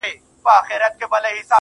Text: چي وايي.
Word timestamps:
چي 0.03 1.05
وايي. 1.11 1.41